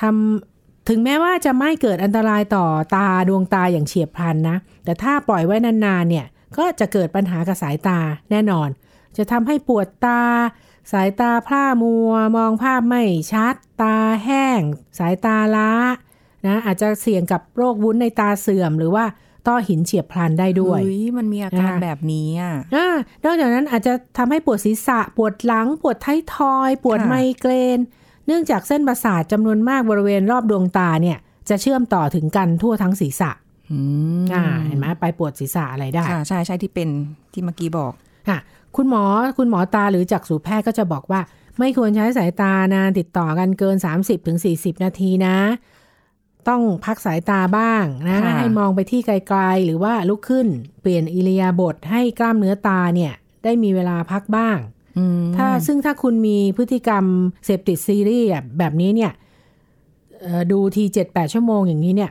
[0.00, 7.98] ทำถึงแม้ว่าจะไม่เกิดอันตรายต่อตาดวงตาอย่างเฉียบพลันนะ แต่ถ้าปล่อยไว้นานๆเนี่ยก็จะเกิดปัญหากับสายตา
[8.30, 8.68] แน่นอน
[9.16, 10.22] จะทำให้ปวดตา
[10.92, 14.60] สายตาพร่ามัว มองภาพไม่ชัด ตาแห้ง
[14.98, 15.70] สายตาล้า
[16.46, 19.04] นะอาจจะเสี่ยงกับโรควุ้นในตาเสื่อมหรือว่า
[19.46, 27.78] ต้อหินเฉียบพลันได้ด้วยเฮ้ยมันมีอาการนะคะแบบนี้อะอ่านอกจากนั้นอาจจะทำให้ปวดศีรษะ ปวดหลัง ปวดท้ายทอย ปวดค่ะไมเกรน
[28.26, 33.30] เนื่องจากเส้นประสาทจำนวนมากบริเวณรอบดวงตาเนี่ย จะเชื่อมต่อถึงกันทั่วทั้งศีรษะ
[33.70, 33.78] อื
[34.22, 36.88] มอ่าเห็นไหมไปปวดศีรษะอะไรได้ค่ะใช่ใช่ที่เป็น
[37.32, 37.92] ที่เมื่อกี้บอก
[38.28, 38.38] ค่ะ
[38.76, 39.04] คุณหมอ
[39.38, 41.20] คุณหมอตาหรือจักษุแพทย์ก็จะบอกว่า
[41.58, 43.76] ไม่ควรใช้สายตานานติดต่อกันเกิน
[44.30, 45.36] 30-40 นาทีนะ
[46.48, 50.46] ต้องพักสายตาบ้างนะค่ะให้มองไปที่ไกลๆ หรือว่าลุกขึ้น
[50.80, 53.12] เปลี่ยนอิริยาบถให้กล้ามเนื้อตาเนี่ย
[53.44, 54.58] ได้มีเวลาพักบ้าง
[54.98, 57.04] อืมถ้าซึ่งถ้าคุณมีพฤติกรรม
[57.44, 59.12] เสพติดซีรีส์อะแบบนี้เนี่ย
[60.20, 62.10] เอ่อดูทีเจ็ดแปดชั่วโมงอย่างนี้เนี่ย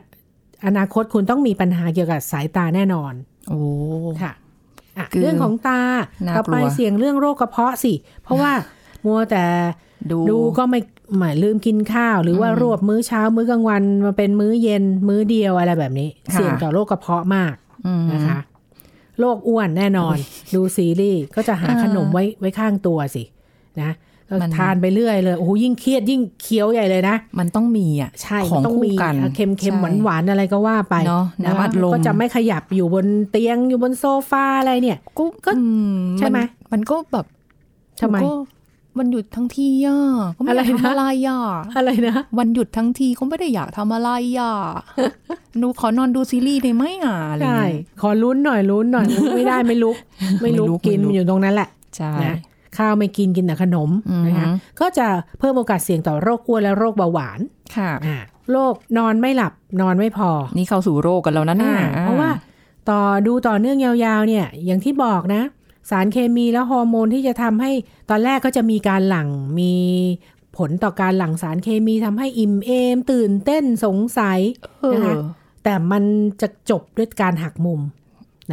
[0.66, 3.12] อนาคตคุณต้องมีปัญหาเกี่ยวกับสายตาแน่นอน
[3.48, 3.60] โอ้
[4.22, 4.32] ค่ะ
[4.98, 5.80] อะคือเรื่องของตา
[6.26, 7.92] น่าต่อไปกลัวเสี่ยงเรื่องโรคกระเพาะสิ
[8.22, 8.52] เพราะว่า
[9.04, 9.44] มัวแต่
[10.10, 10.80] ดูดูก็ไม่
[11.18, 17.54] หมายลืมกินข้าว หรือว่าอืมรวบมื้อเช้ามื้อกลางวันมาเป็นมื้อเย็นมื้อเดียวอะไรแบบนี้ค่ะเสี่ยงต่อโรคกระเพาะมาก
[17.86, 18.38] อืมนะคะ
[19.20, 20.16] โรคอ้วนแน่นอน
[20.54, 23.22] ดูซีรีส์ก็จะหาอ่าขนมไว้ไว้ข้างตัวสิ
[23.82, 23.92] นะ
[24.28, 35.64] ก็มันทานไปเรื่อยเลยโอ้โหยิ่งเครียดยิ่งเคี้ยวใหญ่เลยนะ มันต้องมีอะใช่ของมันต้องคู่มีกันเค็มเค็มหวานใช่หวานๆอะไรก็ว่าไปเนอะนะน้ำอัดลมก็จะไม่ขยับอยู่บนเตียงอยู่บนโซฟาอะไรเนี่ยก็ก็อื
[35.96, 37.26] มใช่ไหมนมันก็แบบ
[38.00, 38.30] ทำไมนก็
[38.98, 39.98] วันหยุดทั้งทีอะ
[40.36, 41.40] ก็ไม่อะไรอยากนะทำอะไรอะ
[41.76, 44.52] อะไรนะ วันหยุดทั้งทีก็ไม่ได้อยากทำอะไรอะ
[45.58, 49.96] หนูขอนอนดูซีรีส์ได้ไหมอะอะไรใช่เงี้ยขอลุ้นหน่อยลุ้นหน่อยไม่ได้ไม่ลุก
[50.42, 52.36] ไม่ลุกไม่ลุกกินไม่ลุกอยู่ตรงนั้นแหละใช่นะ
[52.76, 54.46] ข้าวไม่กินกินแต่ขนมอือฮึนะคะ
[54.80, 55.06] ก็จะ
[55.38, 57.40] เพิ่มโอกาสเสี่ยงต่อโรคอ้วนและโรคเบาหวาน
[57.76, 58.16] ค่ะอ่า
[58.50, 62.30] โรคนอนไม่หลับนอนไม่พอ นี่เข้าสู่โรคกันแล้วนะเนี่ยอ่าเพราะว่า
[62.90, 65.42] ต่อดูต่อเนื่องยาวๆเนี่ย อย่างที่บอกนะ
[65.90, 67.70] สารเคมีและฮอร์โมนที่จะทำให้
[68.10, 69.74] ตอนแรกก็จะมีการหลั่งมี
[70.56, 74.38] ผลต่อการหลั่งสารเคมีทำให้อิ่มเอม ตื่นเต้นสงสัย
[74.80, 75.14] เออนะคะ
[75.64, 76.04] แต่มัน
[76.40, 77.80] จะจบด้วยการหักมุม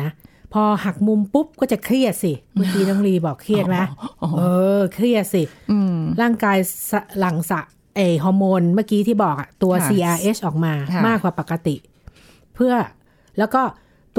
[0.02, 0.10] นะ
[0.54, 3.78] พอหักมุมปุ๊บก็จะเครียดสิเมื่อกี้น้องลีบอกเครียดไหม
[4.38, 4.42] เอ
[4.80, 6.58] อ เครียดสิอืมร่างกาย
[6.92, 7.62] สะหลั่งสะ
[7.96, 11.76] เออฮอร์โมนเมื่อกี้ที่บอกอะตัวค่ะ CRH ออกมาค่ะมากกว่าปกติ
[12.56, 12.74] เพื่อ
[13.38, 13.62] แล้วก็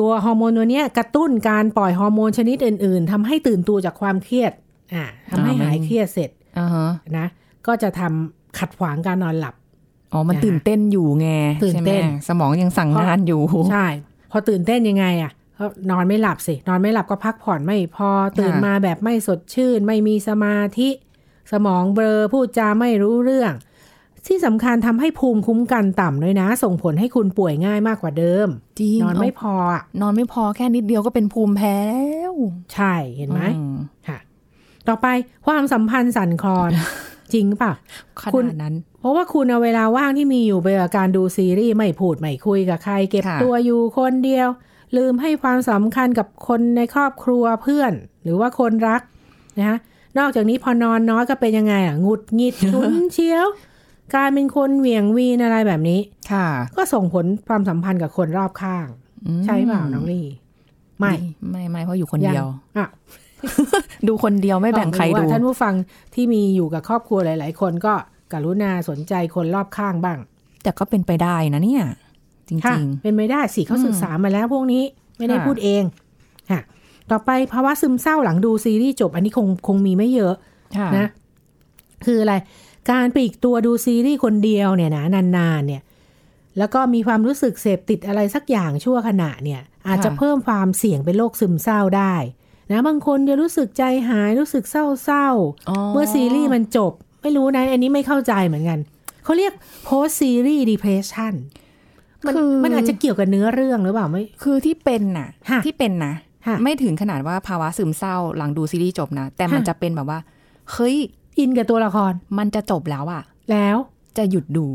[0.01, 4.53] ตัวฮอร์โมนตัวเนี้ยกระตุ้นการปล่อยฮอร์โมนชนิดอื่น ๆทำให้ตื่นตัวจากความเครียด
[4.95, 7.27] อ่าทำให้หายเครียดเสร็จอ่าฮะนะ
[7.67, 9.55] ก็จะทำขัดขวางการนอนหลับ
[10.13, 11.29] อ๋อมันนะคะตื่นเต้นอยู่ไง
[11.65, 13.87] ตื่นเต้นใช่ไหมสมองยังสั่งงานอยู่ใช่
[14.31, 20.91] พอตื่นเต้นยังไงอะก็นอนไม่หลับสิ นอนไม่หลับก็พักผ่อนไม่พอตื่นค่ะมาแบบไม่สดชื่น ไม่มีสมาธิ
[21.53, 23.53] สมองเบลอพูดจาไม่รู้เรื่อง
[24.27, 28.49] ที่สำคัญทำให้ภูมิคุ้มกันต่ำด้วยนะ ส่งผลให้คุณป่วยง่ายมากกว่าเดิม
[28.81, 32.35] จริงนอนไม่พออะนอนไม่พอแค่นิดเดียวก็เป็นภูมิแพ้แล้ว
[32.75, 33.77] ใช่เห็นไหมอืม
[34.09, 34.19] ค่ะ
[34.89, 35.07] ต่อไป
[35.47, 36.71] ความสัมพันธ์สั่นคลอน
[37.33, 37.73] จริงเปล่ะ
[38.21, 44.49] ขคุณนาดนั้น เพราะว่าคุณเอาเวลาว่างที่มีอยู่ไปกับการดูซีรีส์ไม่พูดไม่คุยกับใคร เก็บค่ะตัวอยู่คนเดียว
[44.97, 49.03] ลืมให้ความสำคัญกับคนในครอบครัวเพื่อน หรือว่าคนรัก
[49.59, 49.79] นะคะ
[50.19, 53.47] นอกจากนี้พอนอนน้อยก็เป็นยังไงอะหงุดหงิดฉุนเชียว
[54.15, 56.01] กลายเป็นคนเหวี่ยงวีนอะไรแบบนี้
[56.33, 56.47] ค่ะ
[56.77, 58.87] ก็ส่งผลความสัมพันธ์กับคนรอบข้าง
[59.27, 60.27] อืมใช่เปล่าน้องลี่
[61.01, 61.15] ไม่
[61.51, 62.47] ไม่ไม่เพราะอยู่คนเดียว
[62.77, 62.89] งอะ
[64.09, 65.75] ดูคนเดียวไม่แบ่งใครลองดูว่าท่านผู้ฟัง
[66.15, 67.95] ที่มีอยู่กับครอบครัวหลาย ๆ คนก็
[68.33, 70.19] กรุณาสนใจคนรอบข้างบ้าง
[70.63, 71.85] แต่ก็เป็นไปได้นะเนี่ย
[72.49, 74.83] จค่ะริงเป็นไม่ได้สิเขาอืมศึกษามาแล้วพวกนี้
[75.19, 75.83] ไม่ได้ค่ะพูดเอง
[76.51, 76.61] ค่ะ
[77.11, 81.07] ต่อไปภาวะซึมเศร้าหลังดูซีรีส์จบ อันนี้คงคงมีไม่เยอะๆค่ะนะ
[82.07, 82.35] คืออะไร
[82.91, 85.83] การปลีกตัวดูซีรีส์คนเดียวเนี่ยนะนานๆเนี่ย
[86.59, 92.15] แล้วก็มีความรู้สึกเสพติดอะไรสักอย่างชั่วขณะเนี่ยอาจจะค่ะเพิ่มความเสี่ยงเป็นโรคซึมเศร้าได้
[92.73, 98.79] นะบางคนจะรู้สึกใจหายรู้สึกเศร้าๆเมื่อซีรีส์มันจบ ไม่รู้นะอันนี้ไม่เข้าใจเหมือนกัน
[99.25, 99.53] เขาเรียก
[99.87, 101.35] post series depression
[102.27, 106.15] มันคือมันอาจจะเกี่ยวกับเนื้อเรื่องหรือเปล่าไม่คือที่เป็นน่ะค่ะที่เป็นนะ
[106.47, 110.19] ค่ะไม่ถึงขนาดว่าภาวะซึมเศร้าหลังดูซีรีส์จบนะ แต่มันค่ะจะเป็นแบบว่า
[110.73, 110.97] เฮ้ย
[111.41, 113.77] อินกับตัวละคร มันจะจบแล้วอะแล้ว
[114.17, 114.67] จะหยุดดู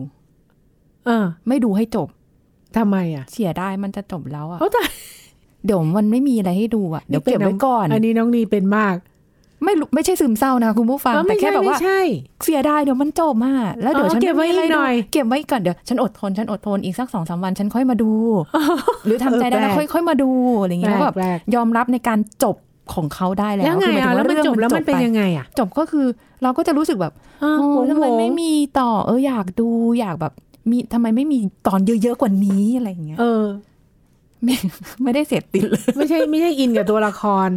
[1.05, 2.07] เออ ไม่ดูให้จบ
[2.77, 4.83] ทำไมอะเสียดายมันจะจบแล้วอะเขาแต่
[5.65, 8.95] เดี๋ยวมันไม่มีอะไรให้ดูอะเดี๋ยวเก็บไว้ก่อน อันนี้น้องนีเป็นมาก
[9.63, 12.01] ไม่รู้ไม่ใช่ซึมเศร้านะคุณผู้ฟังเออแต่ไม่แค่ใช่แบบไม่ว่าใช่
[12.45, 18.11] เสียดายเดี๋ยวมันจบอะแล้วเดี๋ยวอ๋อฉันเก็บไว้ม่มีะรอีกหน่อยดูเก็บไว้ก่อนเดี๋ยวฉันอดทนฉันอดทนอีกสักสองสามวัน ฉันค่อยมาดู
[19.05, 20.29] หรือทำใจได้แล้วแปลค่กอยค่อยมาดู
[20.61, 22.55] อะไรอย่างเงี้ยแล้วแบบแปลกยอมรับในการจบ
[22.93, 26.05] ของเขาได้แล้วแล้วไงคือหายถึอะงแล้วมันเรื่องจบแล้วมันเป็นไปยังไงอะ จบก็คือ
[26.43, 29.69] เราก็จะรู้สึกแบบเออโอ้โหทำไมโหไม่มีต่อ เอออยากดู
[29.99, 30.33] อยากแบบ
[30.69, 33.45] มีทำไมไม่มีตอนเยอะๆกว่านี้อะไรอย่างเงี้ยเออ
[34.43, 34.55] ไม่
[35.03, 37.49] ไม่ได้เสร็จติดเลยไม่ใช่ไม่ใช่อินกับตัวละคร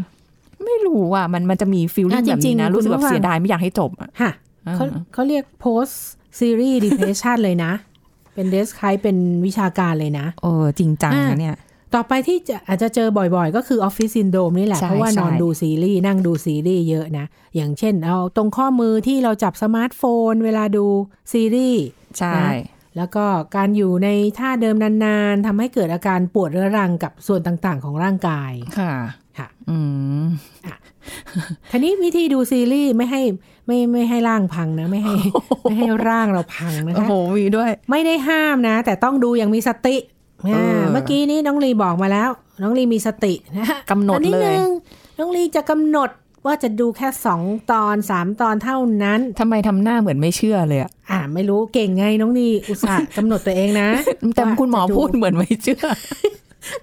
[0.64, 4.32] ไม่รู้อะ มันมันจะมีฟิลลิ่งอะแบบจรินี้งๆนะคุณรู้สึกแบผู้บฟังเสียดายไม่อยากให้จบอะฮะ
[4.74, 5.94] เขาอ่าเขาเรียก post
[6.38, 7.72] series depression เลยนะ
[8.34, 11.56] เป็นเดสคล้ายเป็นวิชาการเลยนะเออจริงจังอ่านะเนี่ย
[11.94, 20.86] ต่อไปที่จะอาจจะเจอบ่อยๆ ก็คือออฟฟิศซินโดรมนี่แหละใช่เพราะว่านอนใช่ดูซีรีส์ นั่งดูซีรีส์เยอะนะ อย่างเช่นเอาตรงข้อมือที่เราจับสมาร์ทโฟน เวลาดู
[21.32, 21.84] ซีรีส์
[22.18, 22.50] ใช่นะ
[22.96, 23.24] แล้วก็
[23.56, 28.92] การอยู่ในท่าเดิมนานๆทำให้เกิดอาการปวดเรื้อรังกับส่วนต่างๆ ของร่างกายค่ะ
[29.38, 29.78] ค่ะอื
[30.22, 30.26] ม
[31.70, 33.22] ทีนี้วิธีดูซีรีส์ไม่ให้
[33.66, 35.14] ไม่ไม่ให้ร่างพังนะ ไม่ให้
[35.62, 39.96] ไม่ให้ร่างเราพังนะโอ้คะโหมีด้วย ไม่ได้ห้ามนะ แต่ต้องดูอย่างมีสติ
[40.44, 42.30] เอออ่าเมื่อกี้นี้น้องลีบอกมาแล้ว
[42.62, 44.70] น้องลีมีสตินะกำหนดอันี้เลยหนึ่ง
[45.18, 46.10] น้องลีจะกำหนด
[46.46, 53.88] ว่าจะดูแค่สองตอนสามตอนเท่านั้นทำไมทำหน้าเหมือนไม่เชื่อเลยอะอ่าไม่รู้เก่งไงน้องลีอุตส่าห์กำหนดตัวเองนะ
[54.34, 55.86] แต่ว่าคุณหมอจะพูดเหมือนไม่เชื่อ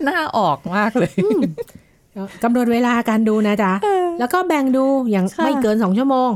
[0.04, 1.12] หน้าออกมากเลย
[2.44, 3.74] กำหนดเวลาการดูนะจ๊ะ
[4.20, 6.30] แล้วก็แบ่งดูอย่างค่ะไม่เกินสองชั่วโมง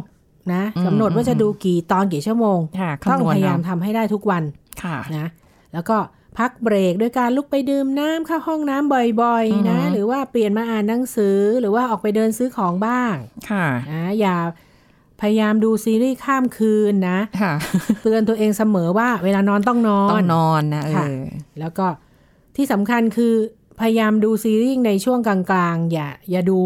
[0.53, 4.43] นะอืมกำหนดว่าจะดูกี่ตอนกี่ชั่วโมงค่ะต้องคำนวณพยายามเอทำให้ได้ทุกวัน
[4.83, 5.27] ค่ะนะ
[5.73, 5.97] แล้วก็
[6.37, 9.07] พักเบรกด้วยการลุกไปดื่มน้ำเข้าห้องน้ำบ่อย
[9.53, 13.13] อือฮึๆนะ หรือว่าเปลี่ยนมาอ่านหนังสือหรือว่าออกไปเดินซื้อของบ้าง
[13.49, 14.37] ค่ะนะอย่า
[15.21, 17.53] พยายามดูซีรีส์ข้ามคืนนะค่ะ
[18.01, 21.19] เตือนตัวเองเสมอว่าเวลานอนต้องนอต้อนงนอนนะเอค่ะอ
[21.59, 21.85] แล้วก็
[22.55, 23.33] ที่สำคัญคือ
[23.79, 25.37] พยายามดูซีรีส์ในช่วงกลา
[25.73, 26.59] งๆ อย่าอย่าดู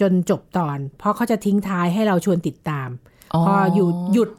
[0.00, 2.88] จนจบตอน เพราะเขาจะทิ้งท้ายให้เราชวนติดตาม
[3.46, 4.30] พออยู่หยุด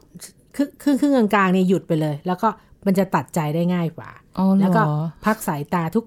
[0.55, 2.49] ครึ่งครึ่งครึ่งกลางๆเนี่ยหยุดไปเลย แล้วก็
[2.85, 4.83] มันจะตัดใจได้ง่ายกว่าอ๋อเหรอแล้วก็
[5.25, 6.05] พักสายตาทุก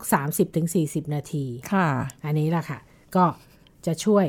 [0.57, 1.89] 30-40 นาทีค่ะ
[2.25, 2.79] อันนี้แหละค่ะ
[3.17, 3.25] ก็
[3.87, 4.27] จะช่วย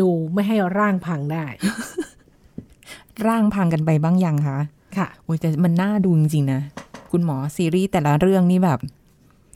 [0.00, 1.46] ดูไม่ให้ร่างพังได้
[3.26, 4.58] ร่างพังกันไปบ้างยังคะ
[4.96, 6.60] ค่ะโอ้ยแต่มันน่าดูจริงๆนะ
[7.12, 8.78] คุณหมอซีรีส์แต่ละเรื่องนี่แบบ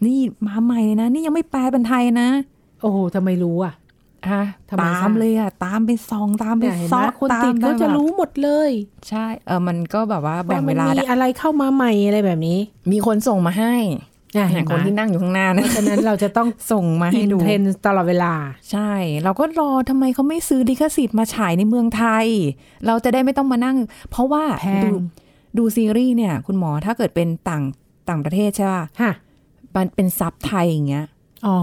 [0.06, 2.28] นี่มาใหม่เลยนะ นี่ยังไม่แปลเป็นไทยนะ
[2.80, 3.74] โอ้โหทำไมรู้อะ
[4.30, 8.70] ฮะทำไมตามทราบเลยอะตามไปซองตามไปเนี่ยเห็นซไหอมกคนตามติดเขาจะแบบรู้หมดเลย
[9.08, 12.58] ใช่เออมันก็แบบว่าแบ่งเวลาว่ามันมีได้อะไรเข้ามาใหม่อะไรแบบนี้
[12.92, 13.74] มีคนส่งมาให้
[14.32, 18.34] เนี่ยเห็เห็นนไหคนมที่นั่งอยู่ข้างหน้านะเพราะฉะนั้นเราจะต้องส่งมาอิให้นดูเทรนด์ตลอดเวลา
[18.70, 18.90] ใช่
[19.24, 22.26] เราก็รอทำไมเขาไม่ซื้อลิขสิทธิ์มาฉายในเมืองไทย
[22.86, 23.76] เราจะได้ไม่ต้องมานั่ง
[24.10, 24.90] เพราะว่าแพงดู
[25.58, 27.62] ดูซีรีส์เนี่ย คุณหมอถ้าเกิดเป็นต่าง
[28.08, 29.12] ต่างประเทศใช่ป่ะฮะ
[29.76, 31.06] มันเป็นซับไทยอย่างเงี้ย
[31.46, 31.58] อ๋อ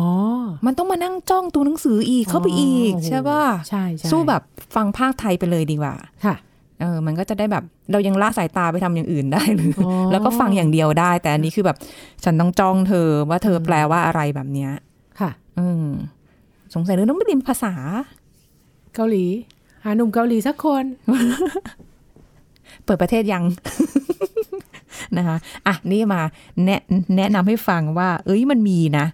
[0.66, 4.42] มันต้องมานั่งจ้องตัวหนังสืออีกเข้าไปอีกโโหใช่ป่ะใช่ใช่สู้แบบ
[4.76, 6.36] ฟังภาคไทยไปเลยดีกว่า ค่ะ
[6.82, 11.78] เออ มันก็จะได้แบบเรายังละสายตาไปทำอย่างอื่นได้เลยอ๋อแล้วก็ฟังอย่างเดียวได้ แต่อันนี้คือแบบ
[12.24, 14.72] ฉันต้องจ้องเธอว่าเธอแปลว่าอะไรแบบเนี้ย
[15.20, 15.86] ค่ะ อืม
[16.74, 17.74] สงสัยเราต้องไปเรียนภาษา
[18.96, 19.26] เกาหลี
[19.84, 20.86] หาหนุ่มเกาหลีสักคน
[22.84, 23.44] เปิดประเทศยัง
[25.18, 25.38] นะคะ
[25.68, 26.22] อะนี่มา
[26.66, 26.82] แนะ
[27.18, 29.06] แนะนำให้ฟังว่า เอ้ยมันมีนะ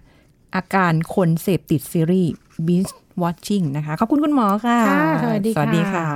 [0.54, 2.32] อาการคนเสพติดซีรีส์
[2.66, 6.06] binge watching นะคะ ขอบคุณคุณหมอค่ะค่ะ สวัสดีค่ะ สวัสดีค่ะ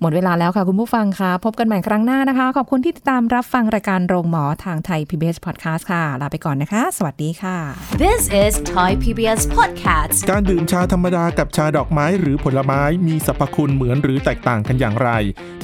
[0.00, 7.56] หมดเวลาแล้วค่ะคุณผู้ฟังค่ะ พบกันใหม่ครั้งหน้านะคะ ขอบคุณที่ติดตามรับฟังรายการโรงหมอทางไทย PBS Podcast ค่ะ ลาไปก่อนนะคะ สวัสดีค่ะ
[8.02, 10.16] This is Thai PBS Podcast.
[10.30, 15.10] การดื่มชาธรรมดากับชาดอกไม้หรือผลไม้มีสรรพคุณเหมือนหรือแตกต่างกันอย่างไร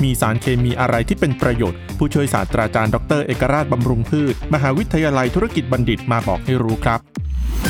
[0.02, 7.00] มีสารเคมีอะไรที่เป็นประโยชน์ ผู้ช่วยศาสตราจารย์ดร เอกราชบำรุงพืช มหาวิทยาลัยธุรกิจบัณฑิตมาบอกให้รู้ครับ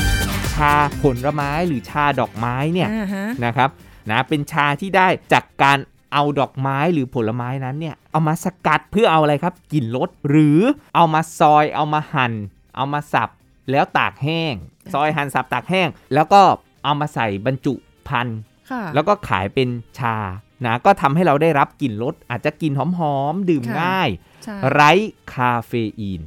[0.69, 0.71] า
[1.01, 3.69] ผลไม้หรือชาดอกไม้เนี่ยอ่าฮะนะครับ
[4.09, 5.77] นะเป็นชาที่ได้จากการ
[6.13, 10.59] เอาดอกไม้หรือผลไม้นั้นเนี่ยเอามาสกัดเพื่อเอาอะไรครับกลิ่นรสหรือ
[10.95, 12.33] เอามาซอยเอามาหั่น
[12.75, 13.29] เอามาสับ
[13.71, 14.53] แล้วตากแห้ง
[14.93, 16.41] ซอยหั่นสับตากแห้ง แล้วก็
[16.83, 17.73] เอามาใส่บรรจุ
[18.07, 18.39] พันธุ์
[18.71, 19.69] ค่ะแล้วก็ขายเป็น
[19.99, 20.15] ชา
[20.65, 24.09] นะก็ทำให้เราได้รับกลิ่นรสอาจจะกลิ่นหอมๆ ดื่มค่ะง่าย
[24.43, 24.91] ใช่ไร้
[25.33, 26.21] คาเฟอีน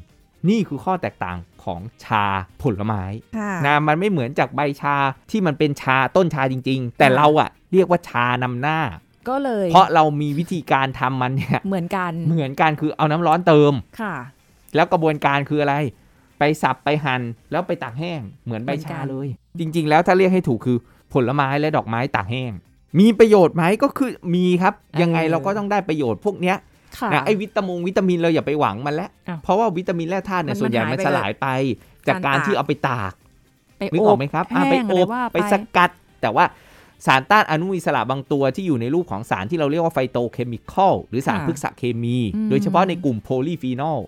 [0.49, 2.25] นี่คือข้อแตกต่าง ของชา
[2.63, 3.03] ผลไม้
[3.39, 4.97] ค่ะนะมันไม่เหมือนจากใบชา
[5.31, 8.79] ที่มันเป็นชาต้นชาจริง ๆ แต่เราอะเรียกว่าชานำหน้า
[9.29, 14.15] ก็เลย เพราะเรามีวิธีการทำมันเนี่ยเหมือนกันเหมือนกันคือเอาน้ำร้อนเติมค่ะ
[14.75, 15.75] แล้วกระบวนการคืออะไร
[16.39, 20.79] ไปสับไปหั่นแล้วไปตากแห้งเหมือนใบชาเลย จริง ๆ แล้วถ้าเรียกให้ถูกคือ
[21.13, 22.53] ผลไม้และดอกไม้ตากแห้ง
[23.01, 26.63] มีประโยชน์ไหมก็คือมีครับ ยังไงเราก็ต้องได้ประโยชน์พวกเนี้ยค่ะ
[27.13, 31.47] นะไอ้วิตามินวิตามินเราอย่าไปหวังมันแล้วอ้าวเพราะว่าวิตามินแร่ธาตุเนี่ยมันส่วนใหญ่มันหายมันไปสลายไป
[32.09, 33.13] จากกาการรตากที่เอาไปตาก
[33.79, 35.91] ไปนึกออกไหมครับอะแห้ไปงออะไรบว่าไปสกัด
[36.23, 36.45] แต่ว่า
[37.07, 43.99] สารต้านอนุมูลอิสระบางตัวที่อยู่ในรูปของสารที่เราเรียกว่า phytochemical หรือสารค่ะพฤกษเคมีอืมโดยเฉพาะในกลุ่มโพลีฟีนอล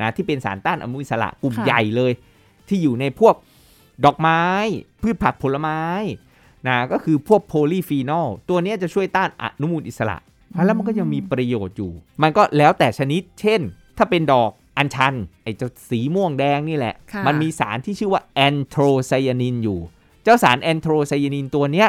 [0.00, 2.12] นะที่เป็นสารต้านอนุมูลอิสระกลุ่มค่ะใหญ่เลย
[2.68, 3.34] ที่อยู่ในพวก
[4.04, 4.42] ดอกไม้
[5.02, 5.80] พืชผักผลไม้
[6.68, 10.16] นะก็คือพวกโพลีฟีนอลตัวเนี้ยจะช่วยต้านอนุมูลอิสระ
[10.66, 13.60] แล้วมันก็ยังมีประโยชน์อยู่ มันก็แล้วแต่ชนิด เช่น
[13.98, 19.80] ถ้าเป็นดอกอัญชัน ไอ้เจ้าสีม่วงแดงนี่แหละค่ะมันมีสารที่ชื่อว่าแอนโทไซยานินอยู่
[20.24, 21.88] เจ้าสารแอนโทรไซยานินตัวเนี้ย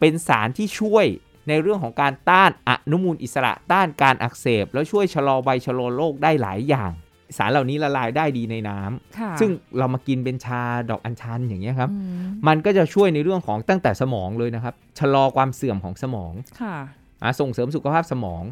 [0.00, 1.06] เป็นสารที่ช่วย
[1.48, 6.90] ในเรื่องของการต้านอนุมูลอิสระต้านการอักเสบ แล้วช่วยชะลอวัยชะลอโรคได้หลายอย่าง
[7.36, 17.01] สารเหล่านี้ละลายได้ดีในน้ำค่ะซึ่งเรามากินเป็นชาดอกอัญชันอย่างเงี้ยครับอืมมันก็จะช่วยในเรื่องของตั้งแต่สมองเลยนะครับ ชะลอความเสื่อมของสมองค่ะอะ
[17.40, 18.42] ส่งเสริมสุขภาพสมอง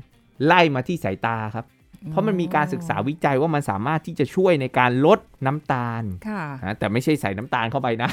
[0.46, 1.66] ไล่มาที่สายตาครับ
[2.11, 8.11] เพราะมันมีการศึกษาวิจัยว่ามันสามารถที่จะช่วยในการลดน้ำตาลค่ะนะแต่ไม่ใช่ใส่น้ำตาลเข้าไปนะ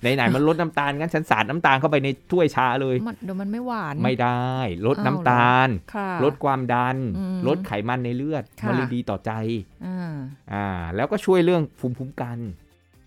[0.00, 4.54] ไหนๆมันลดน้ำตาลงั้นฉันสาดน้ำตาลเข้าไปในถ้วยชาเลยมันเดี๋ยวมันไม่หวานไม่ได้
[4.86, 9.30] ลดอ้าวน้ำตาลค่ะลดความดันอืมลดไขมันในเลือดค่ะมันเลยดีต่อใจ
[9.86, 10.14] อ่า
[10.52, 12.38] อ่าแล้วก็ช่วยเรื่องภูมิคุ้มกัน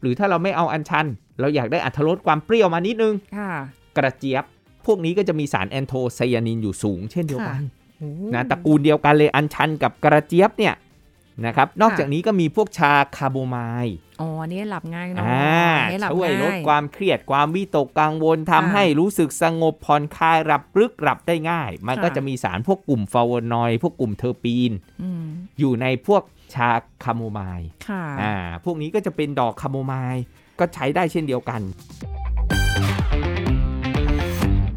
[0.02, 1.08] หรือถ้าเราไม่เอาอัญชัน
[1.40, 3.52] เราอยากได้อัตรสความเปรี้ยวมานิดนึงค่ะ
[3.98, 4.44] กระเจี๊ยบ
[4.86, 7.62] พวกนี้ก็จะมีสารแอนโทไซยานินอยู่สูงเช่นเดียวกัน
[8.00, 10.76] โอ้นะตระกูลเดียวกันเลยอัญชันกับกระเจี๊ยบเนี่ย
[11.46, 25.24] นะครับ นอกค่ะจากนี้ก็มีพวกชาคาโมไมล์อ๋ออันนี่หลับง่ายเนาะอ่าอันนี้หลับช่วยลดง่ายความเครียดความวิตกกังวลทำค่ะให้รู้สึกสงบผ่อนคลายหลับลึกหลับได้ง่าย มันค่ะก็จะมีสารพวกกลุ่มฟลาโวนอยด์พวกกลุ่มเทอร์ปีนอืม
[25.60, 26.70] อยู่ในพวกชา
[27.04, 30.24] คาโมไมล์ค่ะอ่าพวกนี้ก็จะเป็นดอกคาโมไมล์
[30.60, 31.62] ก็ใช้ได้เช่นเดียวกัน